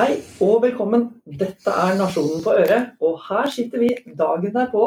[0.00, 1.02] Hei og velkommen.
[1.26, 4.86] Dette er Nasjonen på øret, og her sitter vi dagen derpå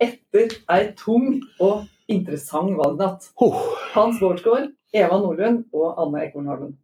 [0.00, 3.26] etter ei tung og interessant valgnatt.
[3.92, 6.78] Hans Bårdsgaard, Eva Nordlund og Anne Ekorn Harlund.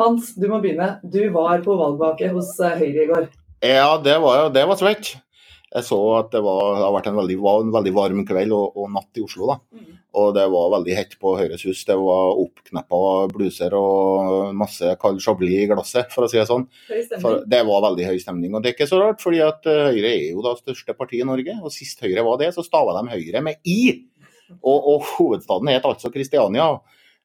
[0.00, 0.96] Hans, du må begynne.
[1.06, 3.30] Du var på valgvake hos eh, Høyre i går.
[3.62, 5.14] Ja, det var, det var svett.
[5.74, 8.76] Jeg så at det, var, det har vært en veldig, en veldig varm kveld og,
[8.78, 9.48] og, natt i Oslo.
[9.50, 9.56] da.
[9.74, 9.96] Mm.
[10.20, 11.80] Og det var veldig hett på Høyres hus.
[11.88, 13.00] Det var oppkneppa
[13.32, 16.68] bluser og masse kald chablis i glasset, for å si det sånn.
[17.18, 18.54] For det var veldig høy stemning.
[18.54, 21.18] Og det er ikke så rart, fordi at eh, Høyre er jo da største parti
[21.18, 21.58] i Norge.
[21.58, 23.80] Og sist Høyre var det, så stava de Høyre med I.
[24.60, 26.70] Og, og hovedstaden het altså Kristiania.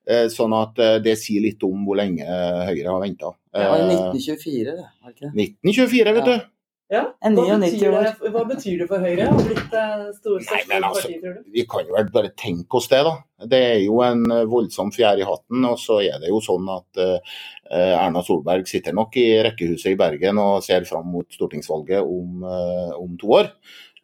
[0.09, 3.35] Eh, sånn at eh, det sier litt om hvor lenge Høyre har venta.
[3.53, 4.93] Det var i 1924, det.
[5.03, 5.51] var ikke det?
[5.51, 6.31] 1924, vet ja.
[6.33, 6.55] du.
[6.89, 10.61] Ja, hva betyr, det, hva betyr det for Høyre å ha blitt eh, stor, Nei,
[10.71, 11.43] men altså, parti, tror du?
[11.53, 13.11] Vi kan jo vel bare tenke oss det, da.
[13.51, 15.67] Det er jo en eh, voldsom fjær i hatten.
[15.69, 17.37] Og så er det jo sånn at uh,
[17.69, 22.97] Erna Solberg sitter nok i rekkehuset i Bergen og ser fram mot stortingsvalget om, uh,
[22.97, 23.53] om to år.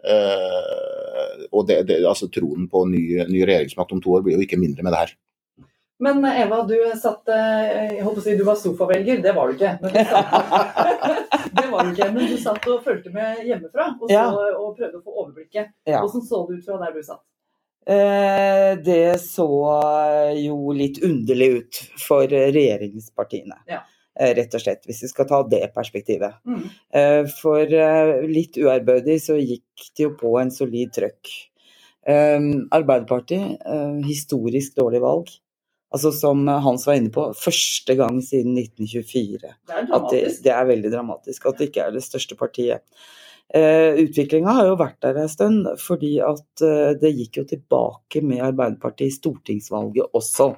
[0.05, 4.45] Uh, og det, det, altså Troen på ny, ny regjeringsmakt om to år blir jo
[4.45, 5.17] ikke mindre med det her.
[6.03, 9.21] Men Eva, du satt eh, jeg på å si du var sofavelger.
[9.23, 9.77] Det var du ikke.
[9.81, 10.33] Men du satt,
[11.59, 14.25] det var du ikke, men du satt og fulgte med hjemmefra og, så, ja.
[14.59, 15.71] og prøvde å få overblikket.
[15.87, 16.03] Ja.
[16.03, 17.23] Hvordan så det ut fra der du satt?
[17.85, 19.47] Eh, det så
[20.39, 23.59] jo litt underlig ut for regjeringspartiene.
[23.69, 23.83] Ja.
[24.19, 26.39] Eh, rett og slett, hvis vi skal ta det perspektivet.
[26.47, 26.63] Mm.
[26.97, 27.75] Eh, for
[28.31, 31.35] litt uærbødig så gikk det jo på en solid trøkk.
[32.05, 33.63] Arbeiderpartiet,
[34.05, 35.31] historisk dårlig valg.
[35.95, 39.37] Altså Som Hans var inne på, første gang siden 1924.
[39.39, 39.85] Det er.
[40.11, 42.83] Det, det, er veldig dramatisk at det ikke er det største partiet.
[43.53, 48.23] Eh, Utviklinga har jo vært der en stund, fordi at eh, det gikk jo tilbake
[48.25, 50.49] med Arbeiderpartiet i stortingsvalget også.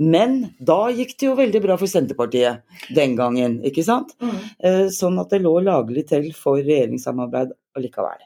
[0.00, 2.62] Men da gikk det jo veldig bra for Senterpartiet
[2.96, 4.14] den gangen, ikke sant?
[4.22, 4.38] Mm.
[4.64, 8.24] Eh, sånn at det lå laglig til for regjeringssamarbeid allikevel.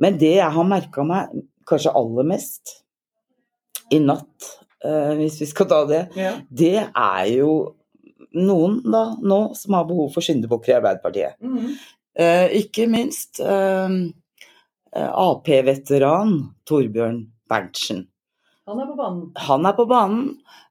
[0.00, 1.34] Men det jeg har merka meg
[1.68, 2.78] kanskje aller mest
[3.92, 4.63] i natt Eh,
[5.18, 6.34] hvis vi skal ta det, ja.
[6.52, 7.54] det er jo
[8.34, 11.38] noen da nå som har behov for syndebukker i Arbeiderpartiet.
[11.42, 11.76] Mm.
[12.14, 13.94] Eh, ikke minst eh,
[14.94, 16.36] Ap-veteran
[16.68, 18.04] Torbjørn Berntsen.
[18.64, 19.24] Han er på banen?
[19.44, 20.28] Han er på banen.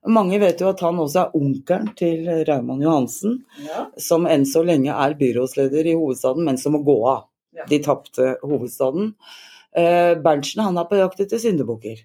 [0.10, 3.86] Mange vet jo at han også er onkelen til Raymond Johansen, ja.
[4.02, 7.28] som enn så lenge er byrådsleder i hovedstaden, men som må gå av.
[7.54, 7.68] Ja.
[7.70, 9.14] De tapte hovedstaden.
[10.26, 12.02] Berntsen han er på jakt etter syndebukker.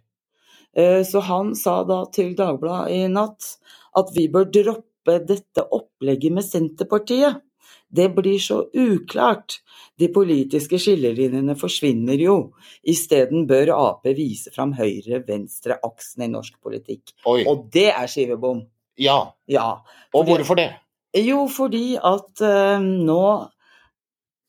[0.78, 3.54] Eh, så han sa da til Dagbladet i natt
[3.98, 7.42] at vi bør droppe dette opplegget med Senterpartiet.
[7.88, 9.62] Det blir så uklart.
[9.98, 12.36] De politiske skillelinjene forsvinner jo.
[12.84, 17.14] Isteden bør Ap vise fram høyre-venstre-aksen i norsk politikk.
[17.24, 17.40] Oi.
[17.48, 18.60] Og det er skivebom.
[19.00, 19.22] Ja.
[19.48, 19.70] ja
[20.12, 20.68] og hvorfor det?
[21.16, 23.24] Jo, fordi at uh, nå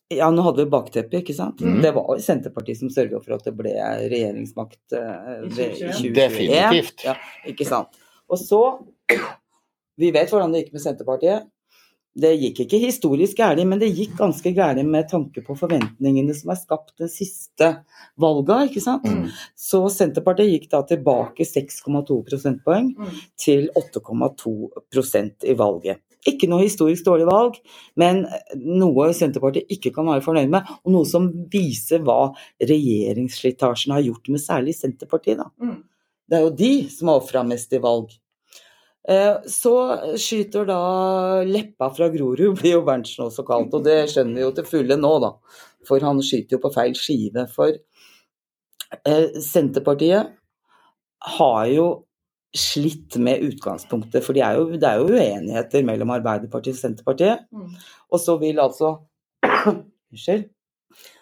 [0.09, 1.61] ja, nå hadde vi bakteppet, ikke sant.
[1.61, 1.81] Mm.
[1.83, 3.75] Det var Senterpartiet som sørga for at det ble
[4.09, 6.15] regjeringsmakt uh, i 2021.
[6.17, 7.05] Definitivt.
[7.05, 7.13] Ja,
[7.49, 7.99] ikke sant.
[8.29, 8.63] Og så
[9.99, 11.47] Vi vet hvordan det gikk med Senterpartiet.
[12.19, 16.53] Det gikk ikke historisk gærent, men det gikk ganske gærent med tanke på forventningene som
[16.53, 17.67] er skapt den siste
[18.19, 19.05] valget, ikke sant.
[19.05, 19.27] Mm.
[19.59, 23.19] Så Senterpartiet gikk da tilbake 6,2 prosentpoeng mm.
[23.43, 26.01] til 8,2% i valget.
[26.27, 27.59] Ikke noe historisk dårlig valg,
[27.99, 28.25] men
[28.59, 30.71] noe Senterpartiet ikke kan være fornøyd med.
[30.83, 35.45] Og noe som viser hva regjeringsslitasjen har gjort med særlig Senterpartiet.
[35.63, 35.77] Mm.
[36.29, 38.11] Det er jo de som har ofra mest i valg.
[39.09, 39.73] Eh, så
[40.19, 40.81] skyter da
[41.47, 43.73] leppa fra Grorud, blir jo Berntsen også kalt.
[43.73, 45.33] Og det skjønner vi jo til fulle nå, da.
[45.87, 47.47] For han skyter jo på feil skive.
[47.53, 47.71] For
[48.99, 50.35] eh, Senterpartiet
[51.39, 51.87] har jo
[52.55, 57.45] slitt med utgangspunktet, for det er jo, det er jo uenigheter mellom Arbeiderpartiet og Senterpartiet.
[57.53, 57.75] Mm.
[58.09, 58.95] Og så vil altså
[60.09, 60.47] Unnskyld.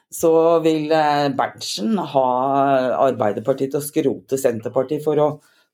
[0.07, 0.31] Så
[0.63, 2.27] vil eh, Berntsen ha
[3.03, 5.25] Arbeiderpartiet til å skrote Senterpartiet for å,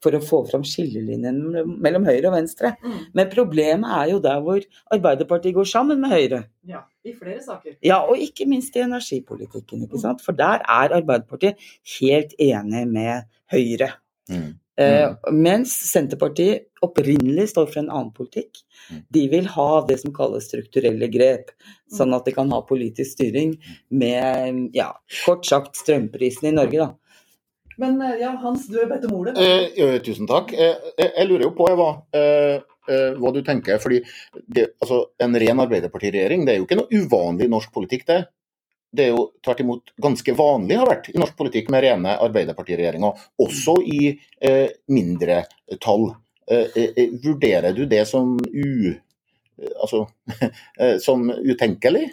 [0.01, 1.37] for å få fram skillelinjen
[1.83, 2.73] mellom høyre og venstre.
[2.81, 2.97] Mm.
[3.13, 4.65] Men problemet er jo der hvor
[4.97, 6.41] Arbeiderpartiet går sammen med Høyre.
[6.65, 7.77] Ja, i flere saker.
[7.85, 9.85] Ja, og ikke minst i energipolitikken.
[9.85, 10.25] ikke sant?
[10.25, 11.61] For der er Arbeiderpartiet
[11.99, 13.93] helt enig med Høyre.
[14.33, 14.55] Mm.
[14.79, 15.35] Eh, mm.
[15.37, 18.63] mens Senterpartiet opprinnelig står for en annen politikk.
[18.89, 19.03] Mm.
[19.15, 21.77] De vil ha det som kalles strukturelle grep, mm.
[21.97, 23.53] sånn at de kan ha politisk styring
[23.93, 24.91] med, ja,
[25.23, 26.91] kort sagt strømprisen i Norge, da.
[27.81, 29.37] Men eh, ja, Hans, du er bedt om ordet.
[29.37, 30.53] Eh, tusen takk.
[30.53, 33.81] Eh, jeg lurer jo på, Eva, eh, eh, hva du tenker.
[33.81, 34.01] fordi
[34.45, 38.23] det, altså, En ren Arbeiderpartiregjering det er jo ikke noe uvanlig norsk politikk, det
[38.93, 43.23] det er jo tvert imot ganske vanlig har vært i norsk politikk med rene Arbeiderpartiregjeringer,
[43.41, 45.43] også i eh, mindre
[45.81, 46.11] tall.
[46.45, 48.93] Eh, eh, vurderer du det som u,
[49.81, 50.05] altså,
[51.05, 52.05] som utenkelig?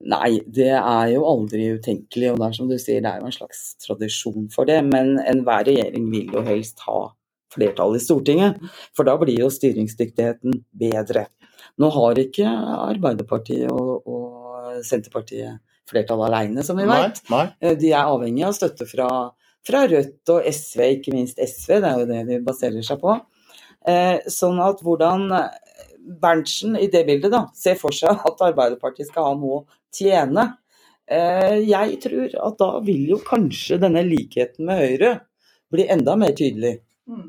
[0.00, 2.32] Nei, det er jo aldri utenkelig.
[2.32, 4.78] Og det er som du sier, det er jo en slags tradisjon for det.
[4.88, 7.10] Men enhver regjering vil jo helst ha
[7.52, 8.62] flertall i Stortinget.
[8.96, 11.26] For da blir jo styringsdyktigheten bedre.
[11.80, 14.29] Nå har ikke Arbeiderpartiet og, og
[14.86, 15.60] Senterpartiet
[15.90, 17.22] flertall alene, som vi vet.
[17.80, 19.08] De er avhengig av støtte fra,
[19.66, 21.80] fra, Rødt og SV, ikke minst SV.
[21.80, 23.16] Det er jo det de baserer seg på.
[23.90, 25.26] Eh, sånn at hvordan
[26.20, 30.46] Berntsen i det bildet da, ser for seg at Arbeiderpartiet skal ha noe å tjene.
[31.10, 35.14] Eh, jeg tror at da vil jo kanskje denne likheten med Høyre
[35.70, 36.78] bli enda mer tydelig.
[37.10, 37.28] Mm.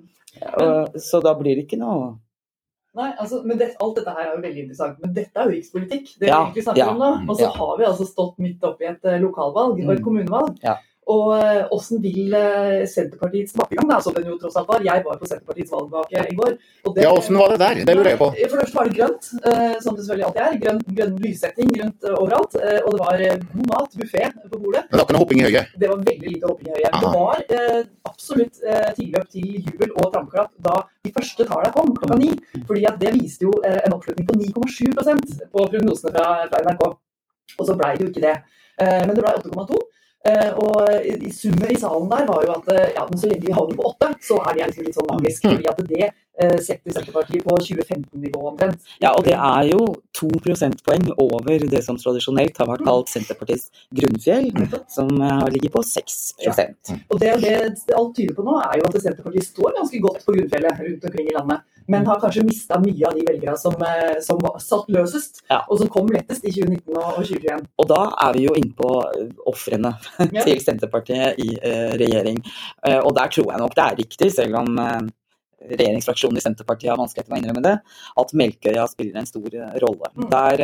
[1.02, 2.14] Så da blir det ikke noe
[3.00, 5.56] Nei, altså, men det, Alt dette her er jo veldig interessant, men dette er jo
[5.56, 6.10] rikspolitikk.
[6.20, 7.12] det ja, vi egentlig snakker ja, om nå.
[7.30, 7.52] Og så ja.
[7.56, 10.08] har vi altså stått midt oppi et eh, lokalvalg og et mm.
[10.08, 10.58] kommunevalg.
[10.66, 10.76] Ja.
[11.12, 11.32] Og
[11.74, 14.84] åssen eh, vil eh, Senterpartiets tilbakegang, da, som den jo tross alt var.
[14.86, 16.52] Jeg var på Senterpartiets valgvake i går.
[16.84, 17.82] Det, ja, åssen var det der?
[17.88, 18.30] Det lurer jeg på.
[18.36, 20.60] For det første var det grønt, eh, som det selvfølgelig alltid er.
[20.66, 22.60] Grønn, grønn lyssetting rundt overalt.
[22.60, 24.84] Og det var god mat, buffé på bordet.
[24.84, 25.76] Men det var ikke noe hopping i høyet?
[25.80, 27.02] Det var veldig lite hopping i høyet.
[27.02, 27.90] Det var
[28.22, 28.60] absolutt
[28.98, 32.30] tilløp til jubel og trampeklapp da de første tallene kom klokka ni.
[32.68, 36.84] Fordi at det viste jo en oppslutning på 9,7% på prognosene fra, fra NRK.
[37.58, 38.36] Og så blei det jo ikke det.
[38.78, 39.82] Men det blei 8,2.
[40.22, 43.48] Uh, og i summen i salen der var jo at uh, ja, men så lenge
[43.48, 45.48] vi havner på åtte, så er det liksom litt sånn magisk.
[45.48, 46.10] fordi at det
[46.42, 48.80] Senterpartiet på 2015-nivå omtrent.
[49.04, 49.84] Ja, og det er jo
[50.16, 54.50] to prosentpoeng over det som tradisjonelt har vært kalt Senterpartiets grunnfjell,
[54.90, 56.56] som uh, ligger på 6 ja.
[57.12, 57.58] Og det, det,
[57.98, 61.30] alt tyder på nå, er jo at Senterpartiet står ganske godt på grunnfjellet rundt omkring
[61.30, 65.44] i landet men har kanskje mista mye av de velgerne som, eh, som satt løsest,
[65.50, 65.62] ja.
[65.68, 67.66] og som kom lettest i 2019 og 2021.
[67.82, 70.44] Og da er vi jo inne på eh, ofrene ja.
[70.48, 72.40] til Senterpartiet i uh, regjering.
[72.86, 75.02] Uh, og der tror jeg nok det er riktig, selv om uh,
[75.70, 77.76] regjeringsfraksjonen i Senterpartiet har vanskeligheter med å innrømme det,
[78.24, 80.12] at Melkøya spiller en stor rolle.
[80.18, 80.28] Mm.
[80.34, 80.64] Der,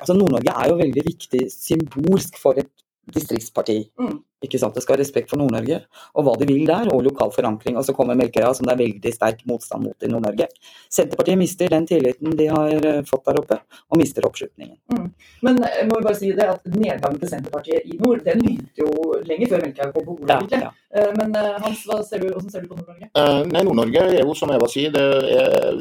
[0.00, 2.72] altså Nord-Norge er jo veldig viktig symbolsk for et
[3.14, 3.78] distriktsparti.
[4.00, 4.18] Mm.
[4.44, 4.74] Ikke sant?
[4.76, 5.78] Det skal ha respekt for Nord-Norge
[6.16, 7.78] og hva de vil der, og lokal forankring.
[7.80, 10.48] Og så kommer Melkøya, som det er veldig sterk motstand mot i Nord-Norge.
[10.92, 14.76] Senterpartiet mister den tilliten de har eh, fått der oppe, og mister oppslutningen.
[14.92, 15.06] Mm.
[15.46, 18.84] Men jeg eh, må bare si det at nedgangen til Senterpartiet i nord, den begynte
[18.84, 20.74] jo lenge før Melkøya kom på bordet, ja, ja.
[20.96, 23.10] Eh, men Hans, hva ser du, hvordan ser du på Nord-Norge?
[23.16, 25.02] Uh, nei, Nord-Norge er jo, som Eva sier, det
[25.36, 25.80] er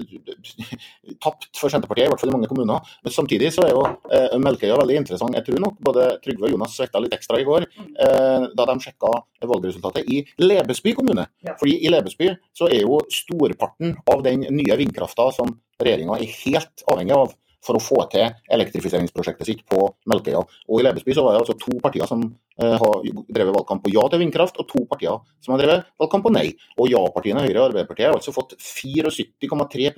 [1.24, 2.96] tapt for Senterpartiet, i hvert fall i mange kommuner.
[3.04, 5.36] Men samtidig så er jo uh, Melkøya veldig interessant.
[5.38, 7.68] Jeg tror nok både Trygve og Jonas svetta litt ekstra i går.
[8.00, 9.12] Uh, da de sjekka
[9.45, 11.27] valgresultatet i Lebesby kommune.
[11.45, 11.56] Ja.
[11.59, 16.86] Fordi i Lebesby så er jo storparten av den nye vindkrafta som regjeringa er helt
[16.92, 17.33] avhengig av
[17.65, 20.41] for å få til elektrifiseringsprosjektet sitt på Melkøya.
[20.69, 23.94] Og I Lebesby så var det altså to partier som eh, har drevet valgkamp på
[23.95, 26.45] ja til vindkraft, og to partier som har drevet valgkamp på nei.
[26.77, 29.89] Og ja-partiene Høyre og Arbeiderpartiet har altså fått 74,3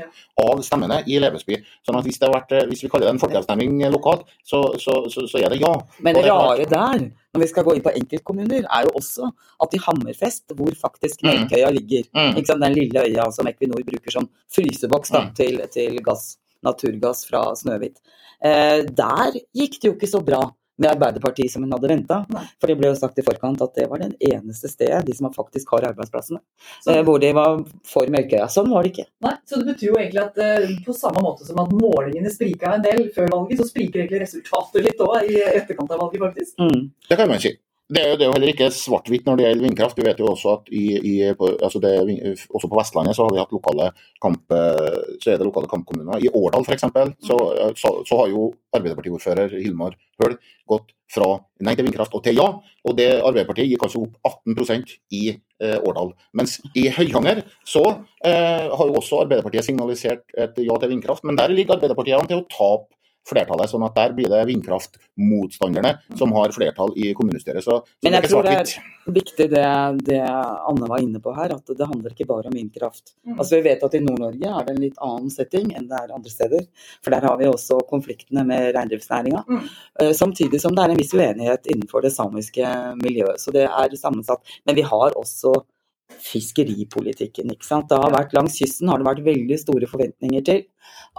[0.00, 0.08] ja.
[0.44, 1.58] av stemmene i Lebesby.
[1.86, 4.66] Sånn at hvis, det har vært, eh, hvis vi kaller det en folkeavstemning lokalt, så,
[4.80, 5.74] så, så, så, er det ja.
[6.04, 9.32] Men det rare der, når vi skal gå inn på enkeltkommuner, er jo også
[9.64, 11.30] at i Hammerfest, hvor faktisk mm.
[11.30, 12.40] Melkøya ligger, mm.
[12.52, 15.36] den lille øya som Equinor bruker som fryseboks da, mm.
[15.40, 16.34] til, til gass
[16.64, 17.98] naturgass fra Snøhvit.
[18.44, 20.42] Eh, der gikk det jo ikke så bra
[20.76, 22.20] med Arbeiderpartiet som hun hadde venta.
[22.58, 25.30] For det ble jo sagt i forkant at det var den eneste stedet, de som
[25.34, 26.40] faktisk har arbeidsplassene,
[26.82, 28.48] så, eh, hvor de var for Melkøya.
[28.50, 29.06] Sånn var det ikke.
[29.22, 32.74] Nei, Så det betyr jo egentlig at eh, på samme måte som at målingene sprika
[32.74, 36.58] en del før valget, så spriker egentlig resultatet litt òg i etterkant av valget, faktisk.
[36.58, 36.90] Mm.
[37.08, 37.54] Det kan man si.
[37.94, 39.98] Det er, jo, det er jo heller ikke svart-hvitt når det gjelder vindkraft.
[40.00, 41.92] Vi vet jo også at i, i, på, altså det,
[42.50, 43.90] også på Vestlandet så har vi hatt lokale
[44.24, 44.56] kamp,
[45.22, 46.18] så er det lokale kampkommuner.
[46.18, 46.88] I Årdal f.eks.
[47.28, 47.38] Så,
[47.78, 50.34] så, så har jo Arbeiderpartiordfører Hilmar Høl
[50.70, 51.28] gått fra
[51.64, 52.48] nei til vindkraft og til ja.
[52.84, 56.12] Og det Arbeiderpartiet gikk altså opp 18% i eh, Årdal.
[56.36, 57.84] Mens i Høyanger så
[58.26, 62.30] eh, har jo også Arbeiderpartiet signalisert et ja til vindkraft, men der ligger Arbeiderpartiet an
[62.30, 62.90] til å tape
[63.28, 63.70] flertallet.
[63.70, 67.64] sånn at der blir det vindkraftmotstanderne som har flertall i kommunestyret.
[67.64, 68.74] Så, så Men jeg tror det er
[69.14, 69.64] viktig det,
[70.08, 73.14] det, Anne var inne på her, at det handler ikke bare om vindkraft.
[73.26, 73.38] Mm.
[73.38, 76.14] Altså Vi vet at i Nord-Norge er det en litt annen setting enn det er
[76.16, 76.64] andre steder.
[77.04, 79.44] For der har vi også konfliktene med reindriftsnæringa.
[79.48, 79.68] Mm.
[80.02, 83.40] Uh, samtidig som det er en viss uenighet innenfor det samiske miljøet.
[83.40, 84.56] Så det er sammensatt.
[84.68, 85.54] Men vi har også
[86.24, 87.50] fiskeripolitikken.
[87.52, 87.88] ikke sant?
[87.90, 90.62] Det har vært Langs kysten har det vært veldig store forventninger til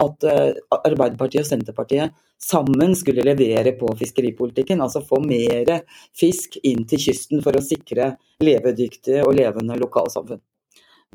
[0.02, 4.82] at uh, Arbeiderpartiet og Senterpartiet sammen skulle levere på fiskeripolitikken.
[4.84, 5.72] Altså få mer
[6.16, 8.14] fisk inn til kysten for å sikre
[8.44, 10.42] levedyktige og levende lokalsamfunn.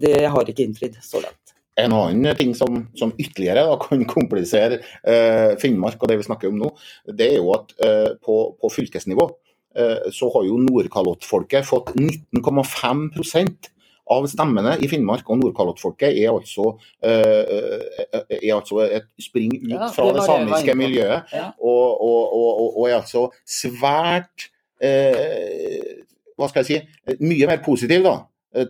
[0.01, 1.37] Det har ikke innfridd så langt.
[1.79, 6.51] En annen ting som, som ytterligere da, kan komplisere eh, Finnmark og det vi snakker
[6.51, 6.71] om nå,
[7.07, 9.29] det er jo at eh, på, på fylkesnivå
[10.11, 13.69] så har jo Nordkalottfolket fått 19,5%
[14.11, 20.09] av stemmene i Finnmark og Nordkalottfolket er altså, uh, er altså et spring ut fra
[20.15, 24.49] det, samiske miljøet, og, og, og, og, er altså svært
[24.81, 26.03] eh,
[26.39, 28.15] Hva skal jeg si Mye mer positiv da,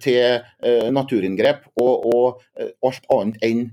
[0.04, 2.42] til naturinngrep og,
[2.86, 3.64] alt annet enn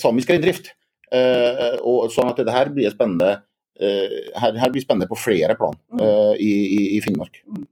[0.00, 0.72] samisk reindrift.
[1.08, 3.36] og sånn at det her blir spennende
[3.78, 6.02] her, her blir spennende på flere plan mm.
[6.42, 7.42] i, i, i Finnmark.
[7.46, 7.66] Mm.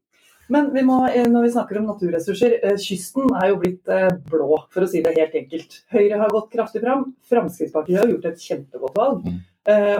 [0.49, 4.13] Men vi må, eh, når vi snakker om naturressurser, eh, kysten er jo blitt eh,
[4.31, 5.81] blå, for å si det helt enkelt.
[5.95, 7.09] Høyre har gått kraftig fram.
[7.31, 9.27] Fremskrittspartiet har gjort et kjempegodt valg.
[9.27, 9.45] Mm.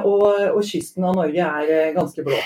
[0.07, 0.23] Og,
[0.53, 2.37] og, kysten av Norge er ganske blå.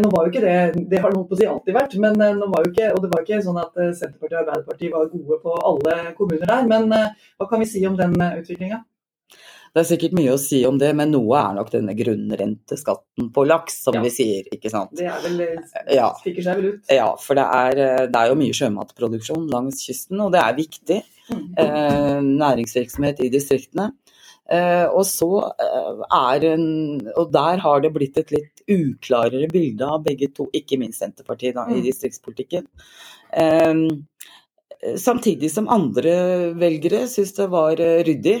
[0.00, 2.86] Nå var jo ikke det Det har det alltid vært, men nå var jo ikke,
[2.94, 6.64] og det var ikke sånn at Senterpartiet og Arbeiderpartiet var gode på alle kommuner der.
[6.72, 8.80] Men hva kan vi si om den utviklinga?
[9.74, 13.44] Det er sikkert mye å si om det, men noe er nok denne grunnrenteskatten på
[13.48, 14.02] laks, som ja.
[14.04, 14.94] vi sier, ikke sant.
[14.98, 15.44] Det er vel,
[15.94, 16.08] ja.
[16.22, 16.92] stikker seg vel ut.
[16.92, 21.00] Ja, for det er, det er, jo mye sjømatproduksjon langs kysten, og det er viktig.
[21.28, 21.48] Mm.
[21.60, 23.90] Eh, næringsvirksomhet i distriktene.
[24.48, 25.28] Eh, og så
[25.60, 26.68] eh, er en,
[27.20, 31.58] Og der har det blitt et litt uklarere bilde av begge to, ikke minst Senterpartiet
[31.58, 31.84] da, i mm.
[31.84, 32.64] distriktspolitikken.
[33.36, 33.82] Eh,
[34.96, 36.14] samtidig som andre
[36.56, 38.38] velgere syns det var eh, ryddig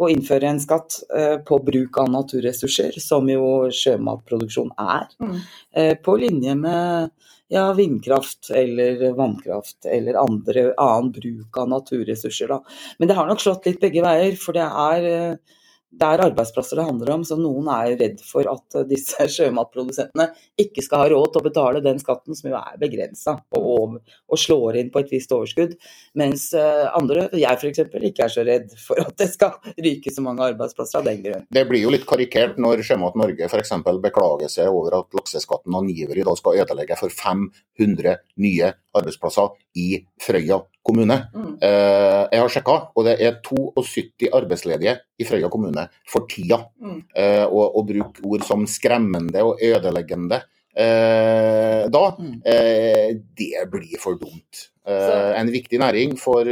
[0.00, 5.10] å innføre en skatt eh, på bruk av naturressurser, som jo sjømatproduksjon er.
[5.22, 5.36] Mm.
[5.76, 7.12] Eh, på linje med
[7.52, 12.54] ja, vindkraft eller vannkraft eller andre, annen bruk av naturressurser.
[12.54, 12.62] Da.
[12.98, 15.58] Men det har nok slått litt begge veier, for det er eh,
[15.92, 20.28] det er arbeidsplasser det handler om, så noen er redd for at eh, disse sjømatprodusentene
[20.60, 24.38] ikke skal ha råd til å betale den skatten som jo er begrensa og, og,
[24.40, 25.76] slår inn på et visst overskudd.
[26.18, 30.24] Mens eh, andre, jeg f.eks., ikke er så redd for at det skal ryke så
[30.24, 31.46] mange arbeidsplasser av den grunn.
[31.52, 33.74] Det blir jo litt karikert når Sjømat Norge f.eks.
[34.02, 39.88] beklager seg over at lakseskatten angivelig da skal ødelegge for 500 nye arbeidsplasser i
[40.20, 41.18] Frøya kommune.
[41.34, 41.52] Mm.
[41.62, 46.62] Eh, jeg har sjekka, og det er 72 arbeidsledige i Frøya kommune for tida.
[46.82, 46.98] Mm.
[47.14, 50.42] Eh, og å bruke ord som skremmende og ødeleggende
[50.74, 52.36] eh, da, mm.
[52.44, 53.08] Eh,
[53.38, 54.68] det blir for dumt.
[54.86, 56.48] Eh, en viktig næring for,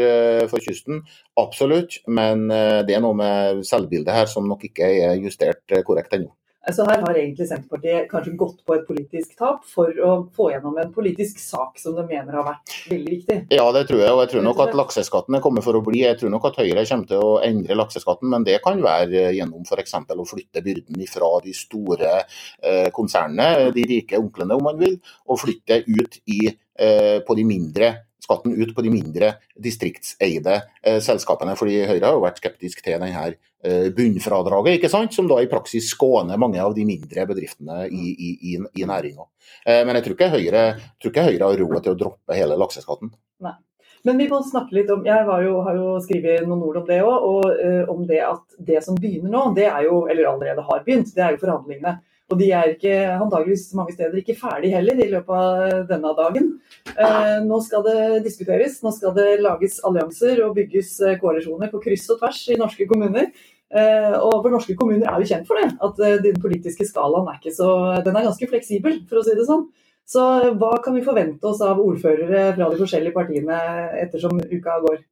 [0.51, 1.03] for, kysten,
[1.41, 2.01] absolutt.
[2.07, 6.33] Men det er noe med selvbildet her som nok ikke er justert korrekt ennå.
[6.69, 10.77] Så her har egentlig Senterpartiet kanskje gått på et politisk tap for å få gjennom
[10.83, 13.37] en politisk sak som de mener har vært veldig viktig.
[13.57, 14.13] Ja, det tror jeg.
[14.13, 16.03] Og jeg tror nok at lakseskatten er kommet for å bli.
[16.05, 19.65] Jeg tror nok at Høyre kommer til å endre lakseskatten, men det kan være gjennom
[19.65, 19.97] f.eks.
[19.97, 25.01] å flytte byrden fra de store eh, konsernene, de rike onklene om man vil,
[25.33, 26.43] og flytte ut i,
[26.77, 31.57] eh, på de mindre skatten ut på de mindre distriktseide eh, selskapene.
[31.59, 35.15] fordi Høyre har jo vært skeptisk til denne eh, bunnfradraget, ikke sant?
[35.17, 39.27] som da i praksis skåner mange av de mindre bedriftene i, i, i, i næringa.
[39.65, 40.69] Eh, men jeg tror, ikke Høyre,
[41.01, 43.13] tror ikke Høyre har råd til å droppe hele lakseskatten.
[43.45, 43.57] Nei.
[44.03, 47.01] Men vi må snakke litt om Jeg jo, har jo skrevet noen ord om det
[47.05, 50.65] òg, og eh, om det at det som begynner nå, det er jo, eller allerede
[50.65, 51.99] har begynt, det er jo forhandlingene.
[52.31, 56.51] Og de er ikke antageligvis mange steder ikke ferdig heller i løpet av denne dagen.
[56.95, 57.97] Eh, nå skal det
[58.27, 62.59] diskuteres, nå skal det lages allianser og bygges eh, koalisjoner på kryss og tvers i
[62.61, 63.33] norske kommuner.
[63.71, 67.39] Eh, og for norske kommuner er jo kjent for det, at den politiske skalaen er
[67.39, 67.69] ikke så
[68.07, 69.67] Den er ganske fleksibel, for å si det sånn.
[70.11, 70.23] Så
[70.59, 73.59] hva kan vi forvente oss av ordførere fra de forskjellige partiene
[74.05, 75.03] ettersom uka går?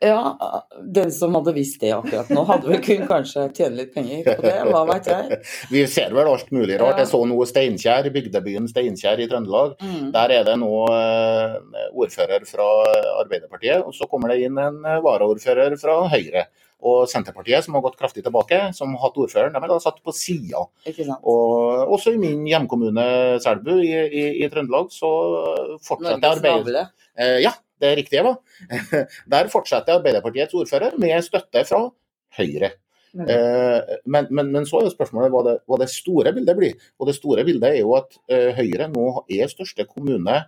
[0.00, 0.20] Ja,
[0.80, 4.46] den som hadde visst det akkurat nå, hadde vel kun kanskje tjene litt penger på
[4.46, 5.40] det, hva veit jeg.
[5.74, 6.96] Vi ser vel alt mulig rart.
[6.96, 7.02] Ja.
[7.04, 9.76] Jeg så noe Steinkjer, bygdebyen Steinkjer i Trøndelag.
[9.84, 10.08] Mm.
[10.16, 12.70] Der er det nå uh, ordfører fra
[13.20, 16.48] Arbeiderpartiet, og så kommer det inn en uh, varaordfører fra Høyre.
[16.80, 20.00] Og Senterpartiet, som har gått kraftig tilbake, som har hatt ordføreren, de er da satt
[20.00, 20.64] på sida.
[21.28, 23.04] Og også i min hjemkommune
[23.44, 25.10] Selbu i, i, i Trøndelag, så
[25.84, 26.96] fortsetter Arbeiderpartiet.
[27.20, 28.38] Eh, ja, det riktige var.
[29.32, 31.82] Der fortsetter Arbeiderpartiets ordfører med støtte fra
[32.38, 32.74] Høyre.
[33.10, 36.90] Eh, men, men, men, så er spørsmålet hva det, hva det, store bildet blir.
[37.00, 40.44] Og Det store bildet er jo at eh, Høyre nå er største kommune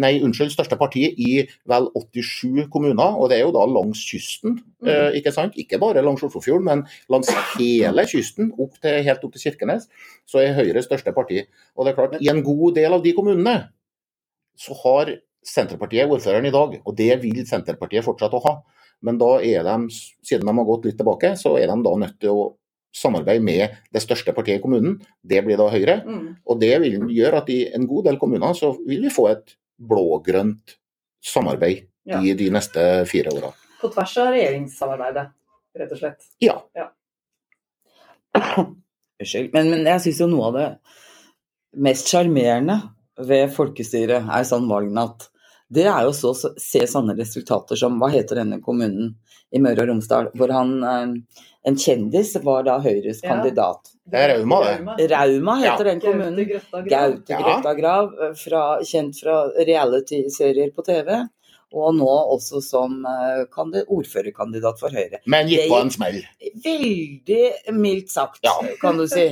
[0.00, 4.54] Nei, unnskyld, største parti i vel 87 kommuner, og det er jo da langs kysten.
[4.80, 4.88] Mm.
[4.88, 5.58] Eh, ikke sant?
[5.60, 7.28] Ikke bare langs Oslofjorden, men langs
[7.58, 9.84] hele kysten, opp til, helt opp til Kirkenes,
[10.24, 11.42] så er Høyre største parti.
[11.76, 13.58] Og det er klart, I en god del av de kommunene
[14.56, 15.12] så har
[15.44, 18.54] Senterpartiet ordføreren i dag, og det vil Senterpartiet fortsatt å ha.
[19.04, 19.88] Men da er de,
[20.24, 22.44] siden de har gått litt tilbake, så er de da nødt til å
[22.94, 24.96] samarbeide med det største partiet i kommunen.
[25.20, 25.98] Det blir da Høyre.
[26.06, 26.28] Mm.
[26.46, 29.56] Og det vil gjøre at i en god del kommuner så vil vi få et
[29.82, 30.76] blå-grønt
[31.24, 32.20] samarbeid ja.
[32.22, 33.50] i de neste fire åra.
[33.80, 35.26] På tvers av regjeringssamarbeidet,
[35.80, 36.28] rett og slett?
[36.44, 36.56] Ja.
[36.78, 36.88] ja.
[39.20, 40.68] Unnskyld, men, men jeg syns jo noe av det
[41.84, 42.78] mest sjarmerende
[43.26, 45.28] ved folkestyret er sånn valgnatt
[45.74, 49.14] det er jo så å se sånne resultater som Hva heter denne kommunen
[49.54, 50.30] i Møre og Romsdal?
[50.38, 53.30] Hvor han eh, En kjendis var da Høyres Ja.
[53.30, 53.90] kandidat.
[54.04, 54.58] Det er Rauma,
[54.98, 55.06] det.
[55.10, 55.90] Rauma heter Ja.
[55.92, 56.36] den kommunen.
[56.36, 57.14] Gaute Grøtta Grav.
[57.14, 57.38] Gaute.
[57.44, 61.08] Grøtta Grav, eh, fra, kjent fra reality-serier på TV.
[61.74, 63.40] Og nå også som eh,
[63.90, 65.18] ordførerkandidat for Høyre.
[65.26, 66.20] Men gikk på en smell.
[66.64, 68.54] Veldig mildt sagt, Ja.
[68.82, 69.26] kan du si.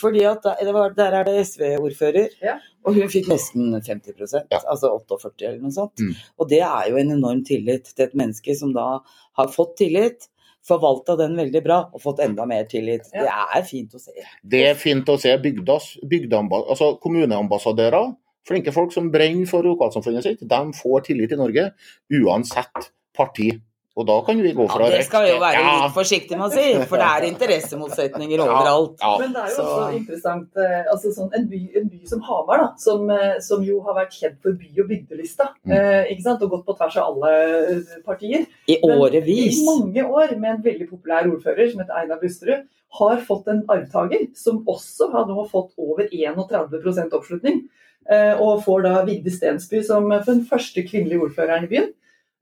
[0.00, 2.56] Fordi at var, der er det SV-ordfører, Ja.
[2.84, 4.60] og hun fikk nesten 50 Ja.
[4.64, 6.00] altså 48 eller noe sånt.
[6.00, 6.14] Mm.
[6.40, 9.00] Og det er jo en enorm tillit til et menneske som da
[9.36, 10.28] har fått tillit,
[10.64, 13.04] forvalta den veldig bra og fått enda mer tillit.
[13.12, 13.26] Ja.
[13.28, 14.12] Det er fint å se.
[14.42, 18.14] Det er fint å se bygdas, altså kommuneambassadører,
[18.48, 21.70] flinke folk som brenner for lokalsamfunnet sitt, de får tillit i Norge
[22.12, 23.52] uansett parti.
[23.94, 25.84] Og da kan vi gå fra Ja, det skal vi jo være Ja.
[25.86, 28.96] litt forsiktig med å si, for det er interessemotsetninger overalt.
[29.00, 32.00] Ja, Men det er jo Så- også interessant eh, altså sånn, en, by, en by
[32.04, 35.72] som Hamar, da, som, eh, som jo har vært kjent for by- og bygdelista, Mm.
[35.72, 36.42] eh, ikke sant?
[36.42, 38.46] og gått på tvers av alle partier.
[38.68, 39.62] I årevis.
[39.62, 42.64] I mange år med en veldig populær ordfører som heter Einar Busterud,
[42.98, 47.68] har fått en arvtaker som også har nå fått over 31% oppslutning.
[48.10, 51.92] Eh, Og får da Vigde Stensby som eh, den første kvinnelige ordføreren i byen.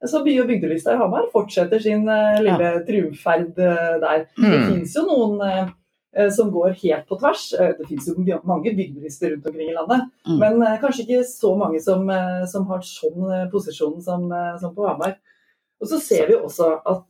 [0.05, 4.25] Så by- og bygdelista i Hamar fortsetter sin eh, lille triumfferd eh, der.
[4.35, 5.71] Det fins jo noen
[6.35, 7.55] som går helt på tvers.
[7.79, 10.39] Det finnes jo mange bygdelister rundt omkring i landet, Mm.
[10.43, 12.05] men kanskje ikke så mange som,
[12.47, 14.27] som har sånn posisjon som,
[14.61, 15.15] som på Hamar.
[15.81, 17.09] Og så ser vi også at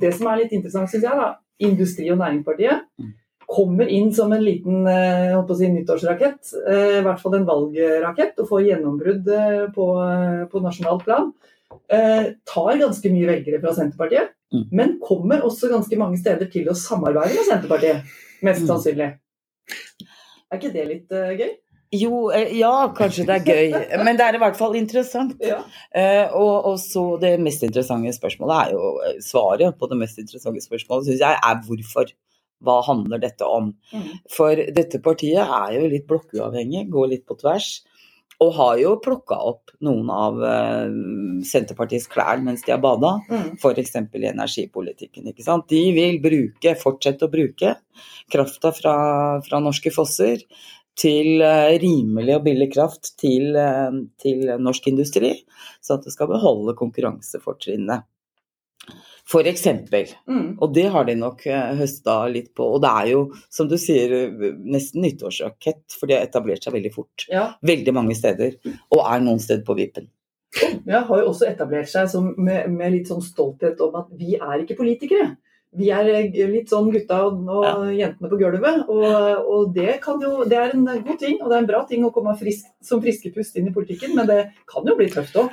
[0.00, 3.10] det som er litt interessant, syns jeg, da, Industri- og Næringspartiet Mm.
[3.48, 8.50] Kommer inn som en liten eh, si, nyttårsrakett, eh, i hvert fall en valgrakett, og
[8.50, 9.86] får gjennombrudd eh, på,
[10.52, 11.30] på nasjonalt plan.
[11.88, 14.62] Tar ganske mye velgere fra Senterpartiet, Mm.
[14.72, 18.06] men kommer også ganske mange steder til å samarbeide med Senterpartiet,
[18.40, 18.68] mest Mm.
[18.70, 19.08] sannsynlig.
[20.48, 21.50] Er ikke det litt gøy?
[21.92, 25.36] Jo, ja, kanskje det er gøy, men det er i hvert fall interessant.
[25.44, 25.58] Ja.
[25.92, 30.64] Eh, og, og så det mest interessante spørsmålet er jo Svaret på det mest interessante
[30.64, 32.12] spørsmålet syns jeg er hvorfor.
[32.64, 33.72] Hva handler dette om?
[33.92, 34.08] Mm.
[34.34, 37.78] For dette partiet er jo litt blokkuavhengig, går litt på tvers.
[38.38, 40.92] Og har jo plukka opp noen av eh,
[41.46, 43.16] Senterpartiets klær mens de har bada.
[43.26, 43.56] Mm.
[43.58, 43.96] F.eks.
[43.98, 45.26] i energipolitikken.
[45.32, 45.66] ikke sant?
[45.70, 47.74] De vil bruke, fortsette å bruke
[48.30, 48.94] krafta fra,
[49.42, 50.44] fra norske fosser
[50.98, 55.34] til eh, rimelig og billig kraft til, eh, til norsk industri,
[55.82, 58.06] så at det skal beholde konkurransefortrinnet.
[59.28, 60.08] For eksempel.
[60.28, 60.56] Mm.
[60.56, 62.68] Og det har de nok eh, høsta litt på.
[62.76, 64.14] Og det er jo, som du sier,
[64.64, 67.26] nesten nyttårsrakett, for de har etablert seg veldig fort.
[67.28, 67.50] Ja.
[67.60, 68.56] Veldig mange steder,
[68.94, 70.08] og er noen steder på vippen.
[70.88, 74.38] Ja, har jo også etablert seg som, med, med litt sånn stolthet om at vi
[74.38, 75.34] er ikke politikere.
[75.76, 78.86] Vi er eh, litt sånn gutta og, og jentene på gulvet.
[78.88, 79.08] Og,
[79.44, 82.06] og det, kan jo, det er en god ting, og det er en bra ting
[82.06, 84.40] å komme frisk, som friskepust inn i politikken, men det
[84.72, 85.52] kan jo bli tøft òg.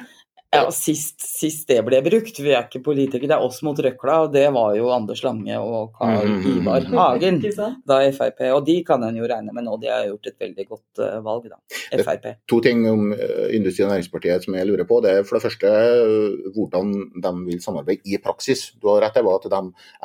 [0.56, 4.16] Ja, sist, sist det ble brukt, vi er ikke politikere, det er oss mot røkla,
[4.26, 6.62] og det var jo Anders Lange og Karl Mhm.
[6.62, 7.40] Ivar Hagen.
[7.86, 10.68] Da Frp, og de kan en jo regne med nå, de har gjort et veldig
[10.70, 11.60] godt eh, valg, da.
[12.04, 12.28] Frp.
[12.48, 15.02] To ting om eh, Industri- og Næringspartiet som jeg lurer på.
[15.04, 18.72] Det er for det første eh, hvordan de vil samarbeide i praksis.
[18.82, 19.62] Du har rett i at de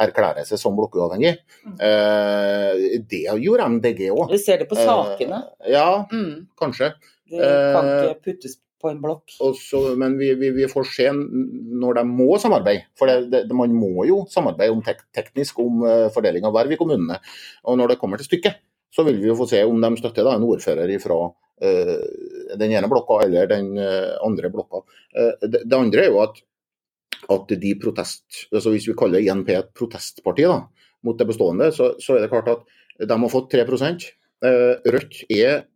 [0.07, 1.37] erklærer seg som blokkuavhengig.
[1.67, 1.79] Mm.
[1.81, 4.31] Eh, det gjorde MDG òg.
[4.31, 5.43] Vi ser det på sakene.
[5.69, 6.47] ja, Mm.
[6.61, 6.93] kanskje.
[7.31, 7.39] Det
[7.75, 9.35] kan ikke puttes på en blokk.
[9.45, 12.89] Også, men vi, vi, vi får se når de må samarbeide.
[12.99, 16.75] For det, det, man må jo samarbeide om tek, teknisk om uh, fordeling av verv
[16.75, 17.21] i kommunene.
[17.69, 20.27] Og når det kommer til stykket, så vil vi jo få se om de støtter
[20.27, 21.21] da, en ordfører fra
[21.61, 24.81] den ene blokka eller den uh, andre blokka.
[25.13, 26.41] Uh, det, det andre er jo at,
[27.37, 30.63] at de protest, altså hvis vi kaller INP et protestparti da,
[31.05, 32.65] mot det bestående, så, så er det klart at
[33.01, 33.65] de har fått 3
[34.41, 35.67] Eh, Rødt er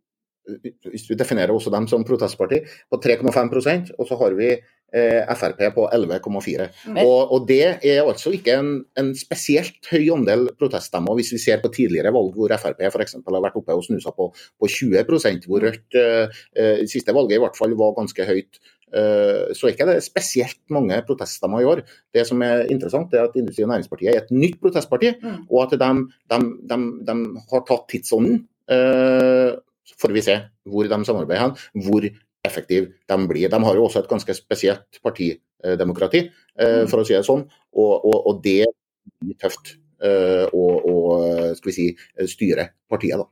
[0.91, 2.59] hvis vi definerer også dem som protestparti,
[2.91, 4.49] på 3,5% og så har vi
[4.95, 6.67] eh, Frp på 11,4.
[6.93, 11.41] Men- Og, og det er altså ikke en, en spesielt høy andel proteststemmer, hvis vi
[11.41, 13.17] ser på tidligere valg hvor Frp f.eks.
[13.25, 14.29] har vært oppe og snusa på,
[14.59, 15.03] på 20
[15.49, 18.61] hvor Rødt eh, siste valget i hvert fall var ganske høyt.
[18.95, 21.81] Eh, så er ikke det spesielt mange proteststemmer i år.
[22.13, 25.41] Det som er interessant, er at Industri- og Næringspartiet er et nytt protestparti, Mm.
[25.49, 25.89] og at de,
[26.31, 26.77] de, de,
[27.09, 27.15] de
[27.51, 28.45] har tatt tidsånden.
[28.71, 29.55] Eh,
[29.85, 32.07] så får vi se hvor de samarbeider hen, hvor
[32.45, 33.49] effektive de blir.
[33.49, 36.25] De har jo også et ganske spesielt partidemokrati,
[36.59, 36.89] eh, Mm.
[36.89, 38.65] for å si det sånn, og, og, og det
[39.21, 41.95] blir tøft eh, å si,
[42.25, 43.17] styre partiet.
[43.17, 43.25] da.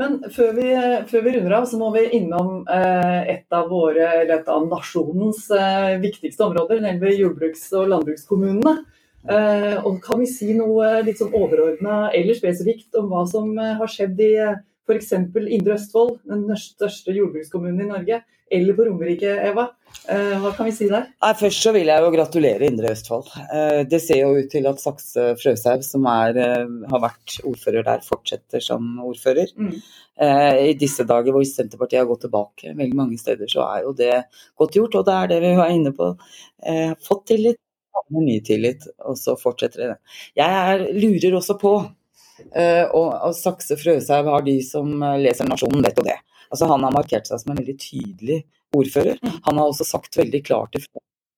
[0.00, 0.70] Men før vi,
[1.10, 4.64] før vi runder av, så må vi innom eh, et av våre, eller et av
[4.70, 8.86] nasjonens eh, viktigste områder, nemlig jordbruks- og landbrukskommunene.
[9.28, 13.76] Eh, og kan vi si noe litt sånn overordna eller spesifikt om hva som eh,
[13.78, 14.32] har skjedd i,
[14.88, 15.12] f.eks.
[15.14, 19.70] Indre Østfold, den største jordbrukskommunen i Norge, eller på Romerike, Eva.
[20.08, 21.06] Eh, hva kan vi si der?
[21.22, 23.30] Nei, først så vil jeg jo gratulere Indre Østfold.
[23.44, 27.86] Eh, det ser jo ut til at Sakse Frøshaug, som er, eh, har vært ordfører
[27.86, 29.52] der, fortsetter som ordfører.
[29.56, 29.76] Mm.
[30.22, 34.26] I disse dager hvor Senterpartiet har gått tilbake veldig mange steder, så er jo det
[34.60, 34.98] godt gjort.
[35.00, 36.10] Og det er det vi var inne på.
[37.02, 37.58] Fått tillit,
[38.12, 39.96] ny tillit, og så fortsetter det.
[40.36, 41.72] Jeg er, lurer også på
[42.50, 46.18] og, og Sakse Frøshaug har de som leser Nasjonen, dette og det.
[46.52, 48.42] Altså, han har markert seg som en veldig tydelig
[48.76, 49.18] ordfører.
[49.46, 50.84] Han har også sagt veldig klart til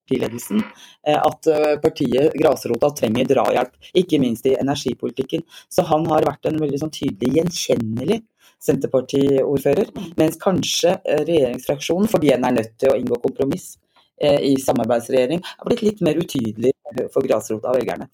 [0.05, 0.61] partiledelsen
[1.07, 5.45] eh, at eh, partiet Grasrota trenger drahjelp, ikke minst i energipolitikken.
[5.73, 8.21] Så han har vært en veldig sånn tydelig, gjenkjennelig
[8.65, 9.91] Senterparti-ordfører.
[10.21, 13.75] Mens kanskje eh, regjeringsfraksjonen, fordi en er nødt til å inngå kompromiss
[14.23, 16.73] i samarbeidsregjering, har blitt litt mer utydelig
[17.13, 18.07] for grasrota-velgerne.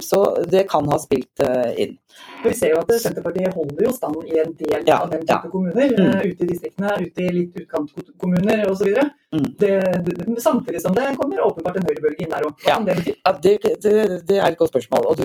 [0.00, 1.44] Så det kan ha spilt
[1.76, 1.98] inn.
[2.44, 5.40] Vi ser jo at Senterpartiet holder jo stand i en del ja, av den type
[5.48, 5.52] ja.
[5.52, 5.94] kommuner.
[5.94, 6.08] Mm.
[6.10, 8.90] Uh, ute i distriktene, ute i litt utkantkommuner osv.
[9.34, 10.36] Mm.
[10.38, 12.54] samtidig som det kommer åpenbart en høyrebølge inn der òg.
[12.62, 12.76] Hva ja.
[12.76, 13.14] kan det bety?
[13.16, 13.94] Ja, det, det,
[14.28, 15.08] det, er et godt spørsmål.
[15.10, 15.24] Og du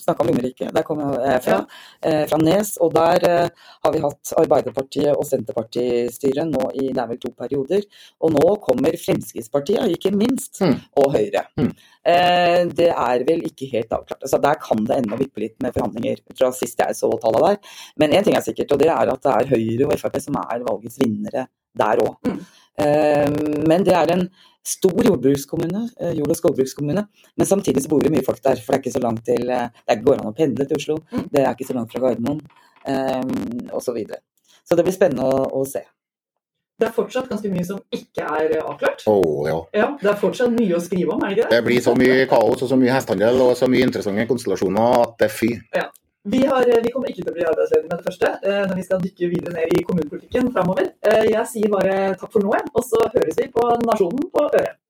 [0.00, 0.70] snakka om Romerike.
[0.72, 1.58] Der kommer jeg fra.
[2.00, 2.74] Eh, fra Nes.
[2.84, 7.32] Og der eh, har vi hatt Arbeiderpartiet og Senterpartistyret nå i det er vel to
[7.36, 7.84] perioder.
[8.24, 10.78] Og nå kommer Fremskrittspartiet, ikke minst, mm.
[11.02, 11.44] og Høyre.
[11.60, 11.72] Mm.
[12.04, 14.20] Eh, det er vel ikke helt avklart.
[14.20, 17.76] Altså, der kan det ennå vippe litt med forhandlinger fra sist jeg så tallene der.
[18.00, 20.36] Men én ting er sikkert, og det er at det er Høyre og Frp som
[20.42, 21.46] er valgets vinnere
[21.80, 22.18] der òg.
[22.28, 22.42] Mm.
[22.74, 24.24] Uh, men det er en
[24.66, 27.06] stor jordbrukskommune, uh, jord- og skogbrukskommune.
[27.38, 29.48] Men samtidig så bor det mye folk der, for det er ikke så langt til
[29.48, 31.00] Det går an å pendle til Oslo.
[31.12, 31.26] Mm.
[31.32, 32.42] Det er ikke så langt fra Gardermoen,
[33.72, 33.88] osv.
[33.88, 34.20] Så, videre.
[34.66, 35.86] så det blir spennende å, å se.
[36.80, 39.04] Det er fortsatt ganske mye som ikke er avklart.
[39.06, 39.58] Oh, ja.
[39.78, 39.90] ja.
[40.00, 41.58] Det er fortsatt mye å skrive om, er det ikke det?
[41.58, 45.14] Det blir så mye kaos og så mye hestehandel og så mye interessante konstellasjoner at
[45.20, 45.52] det er fy.
[45.76, 45.86] Ja.
[46.24, 48.84] Vi, har, vi, kommer ikke til å bli arbeidsledige med det første eh, når vi
[48.86, 50.86] skal dykke videre ned i kommunepolitikken framover.
[51.04, 54.80] Eh, jeg sier bare takk for nå, og så høres vi på Nasjonen på øret.